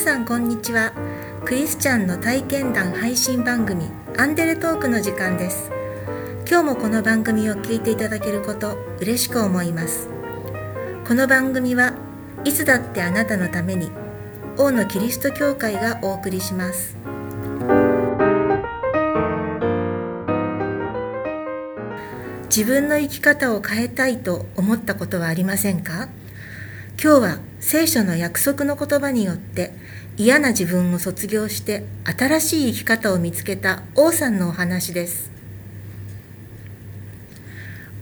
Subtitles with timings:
[0.00, 0.94] さんこんにちは。
[1.44, 3.84] クリスチャンの体験談配信番組
[4.16, 5.70] アンデレトークの時間です。
[6.48, 10.08] 今日もこの番組を聞いていただけること嬉しく思います。
[11.06, 11.92] この番組は
[12.44, 13.90] いつだってあなたのために
[14.56, 16.96] 王のキリスト教会がお送りします。
[22.44, 26.08] 自分の生き方を変えたいと思ったことはありませんか？
[26.98, 29.72] 今日は聖書の約束の言葉によって
[30.16, 35.30] 嫌な自分を卒業して新しい生き方を見つけた王さんのお話です。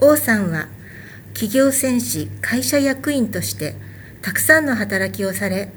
[0.01, 0.69] 王さんは
[1.35, 3.75] 企業戦士会社役員として
[4.23, 5.71] たくさんの働きをされ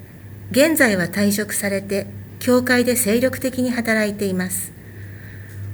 [0.51, 2.05] 現在は退職されて
[2.39, 4.73] 教会で精力的に働いています。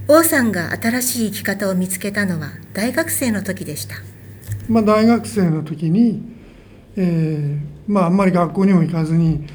[0.08, 3.96] 王さんが新しい生き方を見つけたのは大学生の時でした、
[4.70, 6.38] まあ、大学生の時に
[6.99, 9.48] えー、まああんまり学校にも行かずに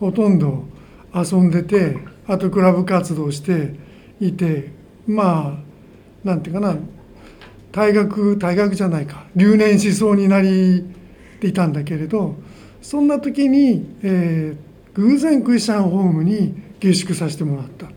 [0.00, 0.64] ほとんど
[1.14, 3.74] 遊んでてあとクラブ活動して
[4.20, 4.70] いて
[5.06, 6.76] まあなんていうかな
[7.72, 10.84] 退学退学じゃないか留年しそうになり
[11.40, 12.36] ていたんだけれど
[12.80, 14.56] そんな時に、えー、
[14.94, 17.90] 偶然クリスチャンホームに下宿させてもらった。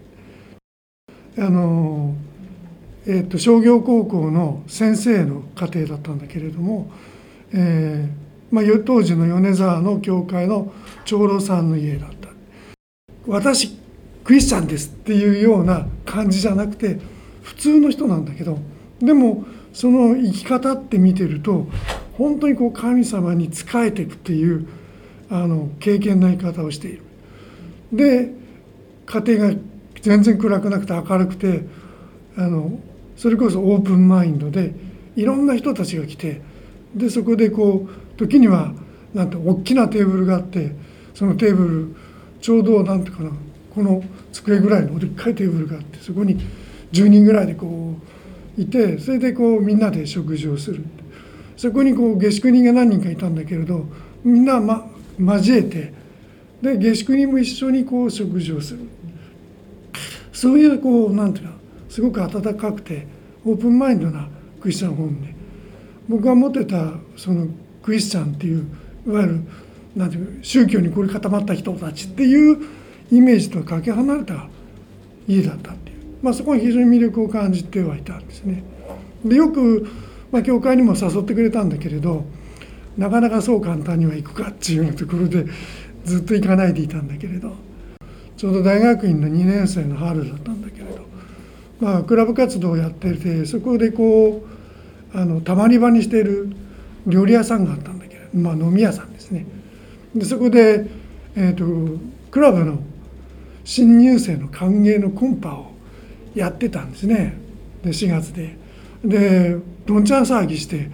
[1.37, 2.15] あの
[3.07, 6.91] えーと、商業高校の先生の家庭だったんだけれども、
[7.51, 10.71] えーまあ、当時の米沢の教会の
[11.03, 12.29] 長老さんの家だった
[13.27, 13.75] 私
[14.23, 16.99] クリスチャンですっていうような感じじゃなくて
[17.43, 18.59] 普通の人なんだけど
[18.99, 21.67] でもその生き方って見てると
[22.13, 24.67] 本当にこう神様に仕えていくっていう
[25.29, 27.01] あの経験の生き方をしている。
[27.91, 28.31] で
[29.05, 29.59] 家庭が
[30.01, 31.65] 全然暗くなくて明るくて
[32.37, 32.79] あの
[33.15, 34.73] それこそオープンマインドで
[35.15, 36.41] いろんな人たちが来て
[36.95, 38.73] でそこでこう時には
[39.13, 40.71] なんて大きなテーブルがあって
[41.13, 41.95] そのテーブル
[42.41, 43.31] ちょうどなんていうかな
[43.73, 46.39] この机ぐらいのでっかいテーブルがあってそこに
[46.91, 47.95] 10人ぐらいでこ
[48.57, 50.83] ういてそれでこうみんなで食事をする。
[51.57, 53.85] そこにこう下宿人が何人かいたんだけれど
[54.25, 54.85] みんな、ま、
[55.17, 55.93] 交えて
[56.61, 58.81] で下宿人も一緒にこう食事をする。
[60.33, 61.53] そういうこうなんていうの
[61.89, 63.07] すごく温かくて
[63.45, 64.27] オープンマインドな
[64.59, 65.33] クリスチャンホームで。
[66.07, 67.47] 僕が持ってたその
[67.85, 68.67] クリスチャンっていう
[69.05, 69.41] いわゆる
[69.95, 72.57] なんていう宗教に凝り固まった人たちっていう
[73.11, 74.47] イメージとかけ離れた
[75.27, 78.63] 家だったっていう、まあ、そこに非常に魅力を感じてはいたんですね。
[79.23, 79.87] でよく、
[80.31, 82.25] まあ、教会にも誘ってくれたんだけれど
[82.97, 85.45] なかなかそう簡単には行くかっていうところで
[86.05, 87.53] ずっと行かないでいたんだけれど。
[88.35, 91.05] ちょうど大学院の2年生の春だったんだけれど、
[91.79, 94.43] まあ、クラブ活動をやっててそこでこ
[95.13, 96.49] うあのたまり場にしている
[97.05, 99.45] 料理屋さんがあったんだけど、まあ、飲み屋さんですね。
[100.15, 100.87] でそこで、
[101.35, 101.99] えーと、
[102.31, 102.79] クラブの
[103.63, 105.71] 新入生の歓迎のコンパを
[106.33, 107.37] やってたんですね。
[107.83, 108.57] で4月で。
[109.03, 110.89] でどんちゃん騒ぎして。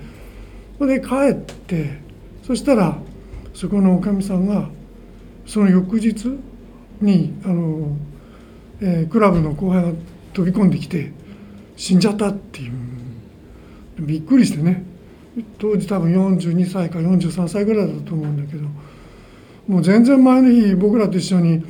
[0.77, 1.99] それで帰って
[2.41, 2.97] そしたら
[3.53, 4.67] そこのおかみさんが
[5.45, 6.39] その翌日
[6.99, 7.95] にあの、
[8.81, 9.91] えー、クラブの後輩が
[10.33, 11.11] 飛び込んできて
[11.75, 12.71] 死んじゃったっていう。
[13.99, 14.83] びっくりしてね。
[15.57, 18.67] 当時多分42歳か43歳ぐらいだと思うんだけど
[19.67, 21.63] もう全然前の日僕らと一緒に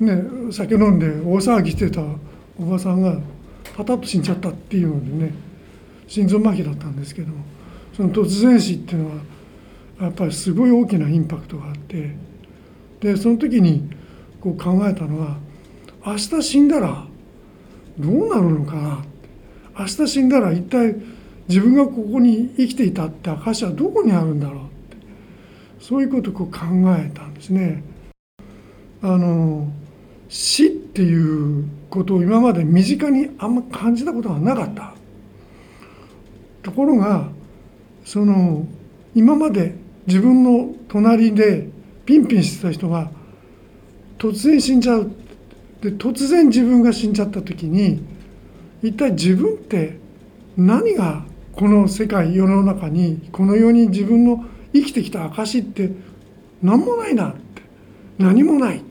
[0.00, 2.00] ね酒飲んで大騒ぎしてた
[2.58, 3.18] おばさんが
[3.76, 5.34] パタッと死んじゃったっていうのでね
[6.06, 7.44] 心臓麻痺だったんですけども
[7.94, 9.16] その突然死っていうのは
[10.00, 12.14] やっぱりすごい大きなインパクトがあって
[13.00, 13.90] でその時に
[14.40, 15.36] こう考えたのは
[16.06, 17.04] 明日死んだら
[17.98, 19.04] どうなるのかな
[19.78, 20.94] 明日死んだら一体
[21.48, 24.66] 自分がここに生きていたって証はどこにあるんだろうっ
[24.96, 24.96] て
[25.80, 26.58] そういうことをこう考
[26.96, 27.82] えたんですね。
[29.00, 29.68] あの
[30.28, 34.94] 死っていうことを今まで身近にあんま感じたことがなかった。
[36.62, 37.28] ところが
[38.04, 38.66] その
[39.14, 39.74] 今まで
[40.06, 41.68] 自分の隣で
[42.04, 43.10] ピンピンしてた人が
[44.18, 45.10] 突然死んじゃう
[45.80, 48.02] で突然自分が死んじゃった時に
[48.82, 49.98] 一体自分って
[50.56, 51.24] 何が
[51.58, 55.90] この世界世の中にこの世に自分の生きてきた証って
[56.62, 57.62] 何もないなって。
[58.16, 58.82] 何もない。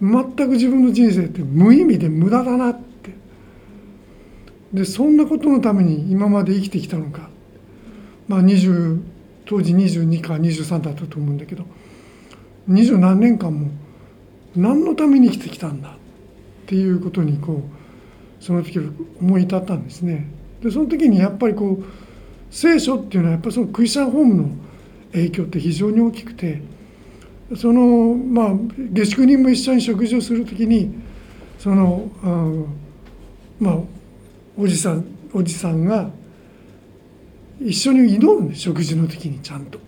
[0.00, 3.10] 全く自分の人生って無意味で無駄だなって。
[4.72, 7.28] でそんなことのために今まで生きてきたのか。
[8.26, 9.02] まあ20
[9.44, 11.66] 当時22か23だったと思うんだけど
[12.66, 13.68] 二十何年間も
[14.56, 15.92] 何のために生きてきたんだっ
[16.64, 17.62] ていうことにこ
[18.40, 18.78] うその時
[19.20, 20.39] 思い至ったんですね。
[20.62, 21.84] でその時にやっぱりこう
[22.50, 24.50] 聖書っていうのはやっぱそのクリスチャンホームの
[25.12, 26.62] 影響って非常に大きくて
[27.56, 28.54] そのまあ
[28.92, 30.94] 下宿人も一緒に食事をする時に
[31.58, 32.52] そのあ
[33.58, 33.78] まあ
[34.56, 36.10] おじさんおじさんが
[37.60, 39.78] 一緒に祈るんです食事の時にちゃんと。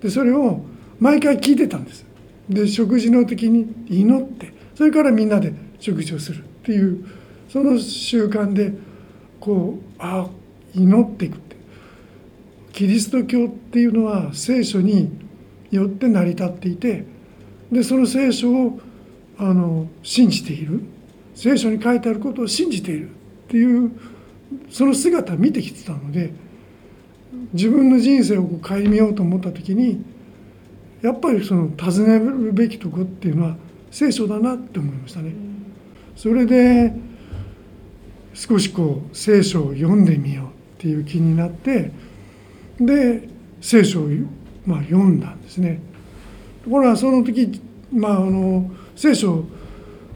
[0.00, 0.60] でそれを
[0.98, 2.04] 毎回聞いてたんです。
[2.48, 7.04] で食事の時に祈ってそれからみんなで食事をするっていう
[7.48, 8.72] その習慣で
[9.40, 10.28] こうあ
[10.74, 11.56] 祈っていくって
[12.72, 15.10] キリスト教っていうのは聖書に
[15.70, 17.04] よって成り立っていて
[17.72, 18.80] でその聖書を
[19.38, 20.82] あの信じている
[21.34, 23.12] 聖書に書いてあることを信じているっ
[23.48, 23.90] ていう
[24.70, 26.32] その姿を見てきてたので
[27.52, 30.04] 自分の人生をこう顧みようと思った時に
[31.02, 33.56] やっぱりその尋ねるべきとこっていうのは
[33.90, 35.32] 聖書だなって思いましたね。
[36.14, 36.92] それで
[38.40, 40.48] 少しこう聖書を読んでみようっ
[40.78, 41.92] ていう気になって
[42.80, 43.28] で
[43.60, 44.08] 聖書を
[44.64, 45.78] まあ読んだんですね。
[46.64, 47.60] ところがその時
[47.92, 49.44] まああの聖書を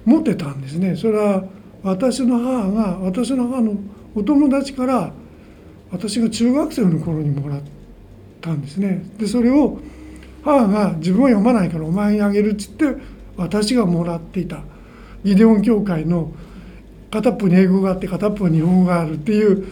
[0.06, 0.96] 持ってたんですね。
[0.96, 1.44] それは
[1.82, 3.76] 私の母が私の母の
[4.14, 5.12] お友達から
[5.90, 7.60] 私が中学生の頃にもらっ
[8.40, 9.04] たんですね。
[9.18, 9.80] でそれを
[10.42, 12.86] 母が自分は読まないからお前にあげるっつって
[13.36, 14.62] 私がもらっていた
[15.24, 16.32] ギデオン教会の
[17.14, 19.68] 片っぽに英語があって片っぽに日本語があるっていう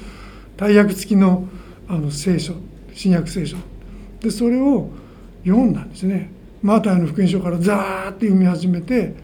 [0.56, 1.48] 大訳付きの
[1.88, 2.54] あの聖書
[2.94, 3.56] 新約聖書。
[4.20, 4.90] でそれを
[5.44, 6.30] 読んだんですね。
[6.62, 9.14] マタイの福音書からザーッて読み始めて。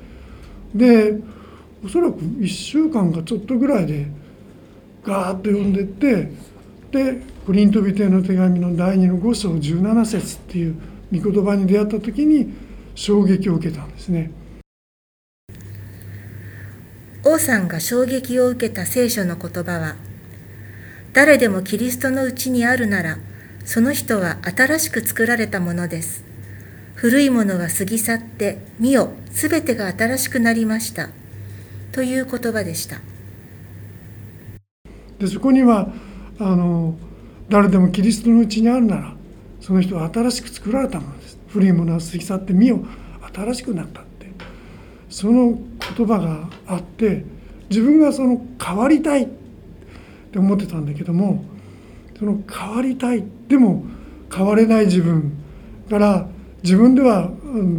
[0.75, 1.17] で
[1.85, 4.09] おそらく1週間かちょっとぐらいで
[5.05, 6.33] ガーッと読んでって
[6.91, 10.75] でコリントビテの手紙の第2の5章17節っていう
[11.13, 12.53] 御言葉に出会った時に
[12.97, 14.33] 衝撃を受けたんですね。
[17.25, 19.97] 王さんが衝撃を受けた聖書の言葉は
[21.13, 23.19] 誰でもキリストのうちにあるなら
[23.65, 26.25] その人は新しく作られたものです。
[26.95, 31.11] 古いものは過ぎ去って見よすべてが新しくなりました。
[31.93, 33.01] という言葉でした。
[35.19, 35.93] でそこには
[36.39, 36.97] あの
[37.49, 39.15] 誰でもキリストのうちにあるなら
[39.61, 41.39] その人は新しく作られたものです。
[41.49, 42.81] 古いものは過ぎ去って見よ
[43.35, 44.31] 新しくなったって。
[45.11, 45.59] その
[45.97, 47.25] 言葉があって
[47.71, 49.29] 自分がその変わりたいっ
[50.33, 51.45] て思ってたんだけども
[52.19, 53.85] その変わりたいでも
[54.35, 55.33] 変われない自分
[55.89, 56.29] から
[56.63, 57.31] 自分では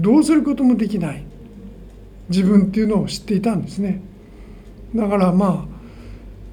[0.01, 1.23] どうすることもできない
[2.29, 4.01] 自分っていうのを知っていたんですね。
[4.95, 5.79] だからまあ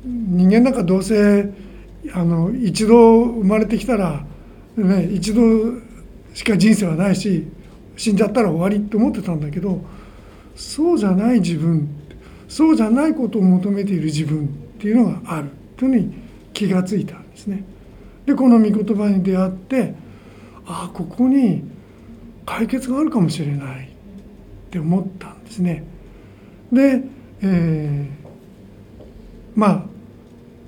[0.04, 1.50] 人間なんかどうせ
[2.12, 4.24] あの一度生まれてきたら、
[4.76, 5.42] ね、一度
[6.34, 7.46] しか人生はないし
[7.96, 9.80] 死んじゃったら終わりって思ってたんだけど
[10.56, 11.88] そうじゃない自分
[12.48, 14.48] そうじゃないことを求めている自分っ
[14.80, 16.14] ていうのがあるというのに
[16.52, 17.64] 気がついたんですね。
[18.24, 19.94] でこの御言葉に出会って
[20.66, 21.62] ああここに
[22.44, 23.90] 解決があるかもしれないっ
[24.70, 25.84] て思ったんですね。
[26.72, 27.02] で、
[27.42, 29.10] えー、
[29.54, 29.84] まあ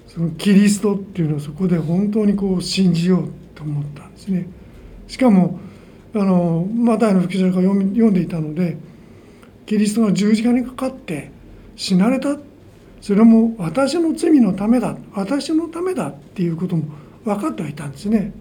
[0.07, 4.47] そのキリストっていうのをそこで本当にこう信じようと思ったんですね。
[5.07, 5.59] しかも
[6.15, 8.77] あのマタイの福音書から読んでいたので
[9.69, 11.31] キリストが十字架にかかって
[11.77, 12.39] 死なれた。
[13.03, 14.97] それも私の罪のためだ。
[15.13, 16.85] 私のためだっていうことも
[17.23, 18.33] 分かってはいたんですね。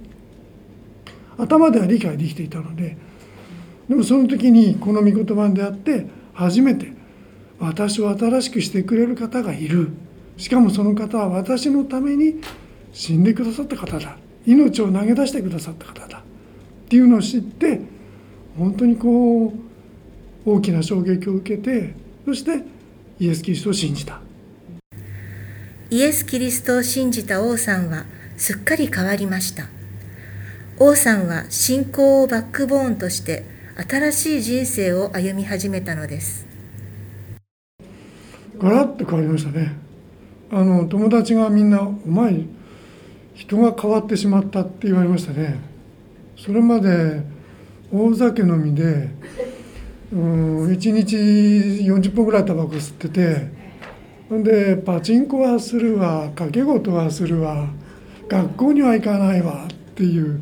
[1.37, 2.95] 頭では理解できていたので。
[3.89, 6.93] でもその時にこの御言葉であって初めて
[7.59, 9.89] 私を新しくしてくれる方がいる。
[10.37, 12.35] しかもその方は私のために
[12.93, 14.17] 死んでくださった方だ。
[14.45, 16.19] 命を投げ出してくださった方だ。
[16.19, 16.21] っ
[16.87, 17.81] ていうのを知って
[18.57, 19.66] 本当にこう
[20.47, 22.63] 大きな衝撃を受けてそして
[23.19, 24.21] イエス・キリストを信じた。
[25.89, 28.05] イエス・キリストを信じた王さんは
[28.37, 29.65] すっかり変わりました。
[30.79, 33.43] 王さんは信仰をバックボーンとして
[33.89, 36.45] 新しい人生を歩み始めたのです。
[38.57, 39.75] ガラッと変わりましたね。
[40.49, 42.45] あの友達がみんな「お前
[43.33, 45.59] 人が変わってしまった」って言われましたね。
[46.37, 47.21] それまで
[47.91, 49.09] 大酒飲みで
[50.11, 51.15] うん1日
[51.85, 53.47] 40本ぐらいタバコ吸ってて
[54.29, 57.67] ほんでパチンコはするわ掛け事はするわ
[58.27, 60.41] 学校には行かないわっていう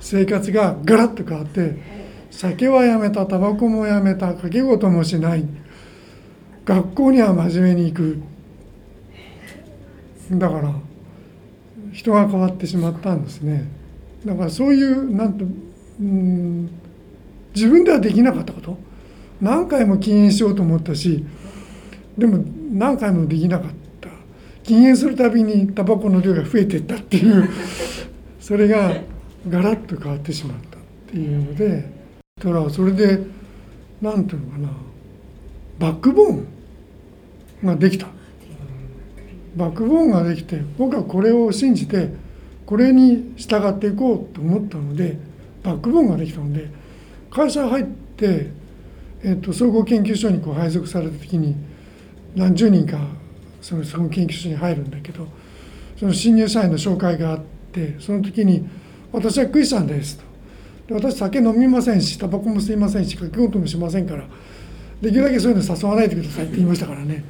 [0.00, 1.76] 生活がガラッと変わって
[2.30, 5.44] 酒はやめたタバコもやめた掛け事もしない
[6.64, 8.22] 学校には真面目に行く。
[10.32, 10.74] だから
[11.92, 13.66] 人が変わってしまったんですね。
[14.26, 15.46] だからそういうなんと
[16.00, 16.70] うん
[17.54, 18.87] 自分ではできなかったこと。
[19.40, 21.24] 何回も禁煙しようと思ったし
[22.16, 24.08] でも何回もできなかった。
[24.64, 27.48] 禁煙するたびにタバコの量が増えていったっていう。
[28.40, 28.92] それが
[29.48, 30.80] ガラッと変わってしまったっ
[31.10, 31.90] ていうので
[32.40, 33.20] たらそれで
[34.00, 34.68] 何ていうのかな。
[35.78, 36.46] バックボーン
[37.64, 38.08] ができた。
[39.56, 42.10] バックボーンができて僕はこれを信じて
[42.66, 45.18] これに従っていこうと思ったので
[45.62, 46.68] バックボーンができたので
[47.30, 47.84] 会社入っ
[48.16, 48.50] て、
[49.22, 51.56] えーと、総合研究所にこう配属された時に
[52.36, 52.98] 何十人か
[53.60, 55.26] その総合研究所に入るんだけど
[55.96, 57.40] その新入社員の紹介があっ
[57.72, 58.68] てその時に
[59.12, 60.18] 「私はクリスチャンです」
[60.86, 60.94] と。
[60.94, 64.24] で私酒飲みませんしタバコも吸いませんし書き事もしませんから
[65.02, 67.24] できるだけそういうの誘わないでくださいって言いましたからね。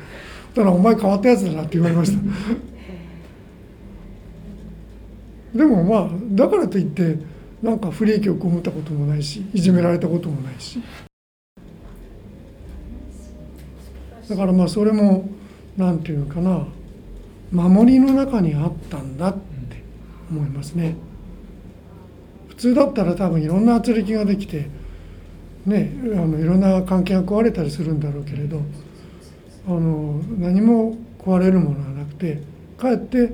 [0.55, 2.23] だからお前変わったやつだなって言われました。
[5.55, 7.19] でもまあだからといって
[7.63, 10.79] なんか不利益を被ったこともないしいじめられたこともないし。
[14.29, 15.29] だからまあそれも
[15.77, 16.67] 何て言うのかな
[17.51, 19.39] 守りの中にあったんだって
[20.31, 20.97] 思いますね。
[22.49, 24.69] 普通だったら多分いろんな圧力ができて
[25.65, 28.61] ねあのいろんな関係が壊れたりするんだろうけれど
[29.67, 32.43] あの何も壊れるものはなくて
[32.77, 33.31] かえって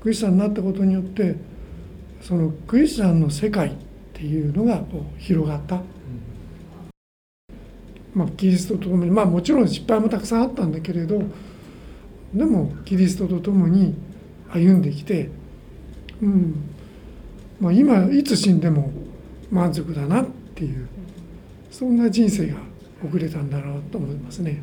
[0.00, 1.36] クリスチャンになったことによって
[2.20, 3.72] そのクリスチャンの世界っ
[4.12, 5.82] ていうのがこう広がった、
[8.14, 11.22] まあ、キリストと共にまあもちろん失敗もたくさんあったんだけれど
[12.32, 13.94] でもキリストと共に
[14.50, 15.30] 歩んできて、
[16.22, 16.54] うん。
[17.60, 18.92] まあ、今いつ死んでも
[19.50, 20.88] 満足だなっていう
[21.70, 22.56] そんな人生が
[23.02, 24.62] 送れたんだろうと思いますね。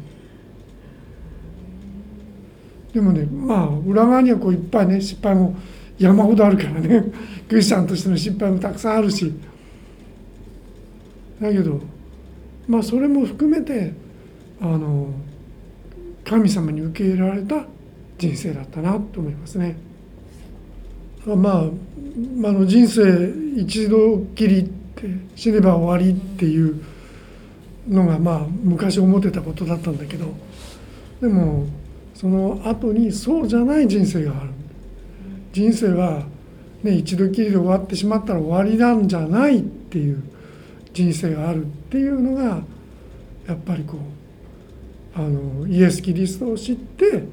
[2.94, 5.56] でもねまあ裏側にはこういっぱいね失敗も
[5.98, 7.06] 山ほどあるからね。
[7.48, 9.34] クリスチャンとしての失敗もたくさんあるし。
[11.42, 11.82] だけど
[12.72, 13.92] まあそれも含めて
[14.62, 15.08] あの
[16.24, 17.66] 神様に受け入れられた
[18.18, 19.76] 人生だったなと思いますね。
[21.26, 26.82] まあ、あの人生一度きりって死ねば終わりっていう
[27.90, 30.34] のがまあ昔思ってたことだったんだけど
[31.20, 31.68] でも
[32.16, 34.50] その後にそうじゃない人生がある
[35.52, 36.24] 人生は、
[36.84, 40.24] ね、一度きりで終わってしまったら終わりなんじゃないっていう
[40.94, 42.62] 人生があるっていうのが
[43.48, 47.24] やっぱりこうあのイエス・キリストを知って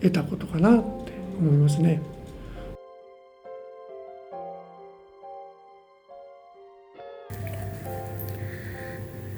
[0.00, 2.00] 得たことかなって思いますね。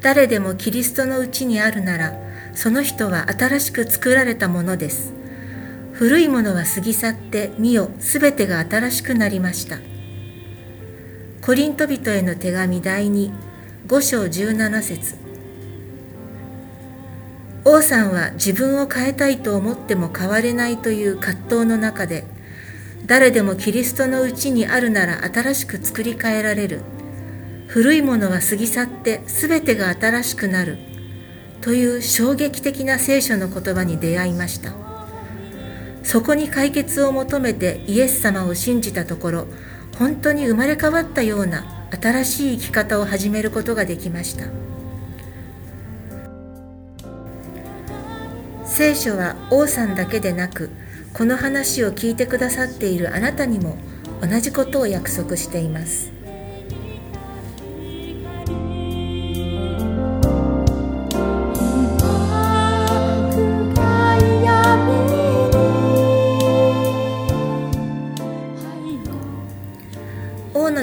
[0.03, 2.15] 誰でもキリストのうちにあるなら
[2.55, 5.13] その人は新しく作られたものです
[5.93, 9.79] 古いものは過ぎ去って見よすべてが新しくなりました
[11.43, 13.50] コリント人への手紙第2
[13.91, 15.17] 5章17節。
[17.65, 22.25] 王さんは自分を変えたいと思っても変われないという葛藤の中で
[23.07, 26.83] 誰でもキリストのうちにあるなら新しく作り変えられる。
[27.67, 30.79] 古いものは過ぎ去って全てが新しくなる。
[31.61, 34.73] という衝撃的な聖書の言葉に出会いました。
[36.05, 39.47] そこに解決を求めてイエス様を信じたところ
[39.99, 44.45] 本当に生まれ変わったような新しい生き方を始めることができました。
[48.65, 50.71] 聖書は王さんだけでなく
[51.13, 53.77] この話を聞いてくださっているあなたにも
[54.23, 56.20] 同じことを約束しています。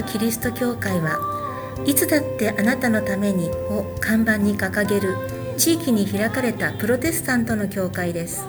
[0.08, 1.18] キリスト教会は
[1.84, 5.16] いつだってあなたのためにを看板に掲げる
[5.56, 8.44] 地域に開かれたプロテスタントの教会です。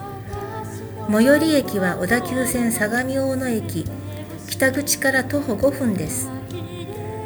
[1.11, 3.85] 最寄り駅は小田急線相模大野駅
[4.47, 6.29] 北口から徒歩5分です。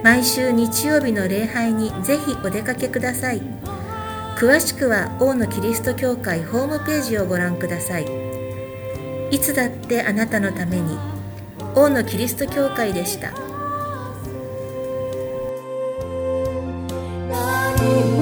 [0.04, 3.42] 毎週日曜日の礼拝にぜひお出かけください。
[4.38, 8.08] 詳しくは大野キリスト教会ホームページをご覧ください。
[9.32, 10.98] いつだってあなたのために
[11.76, 13.53] 大野キリスト教会でした。
[17.84, 18.13] Ooh.